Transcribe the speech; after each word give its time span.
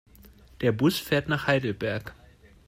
Der 0.61 0.71
Bus 0.71 0.97
fährt 0.97 1.29
nach 1.29 1.45
Heidelberg 1.45 2.15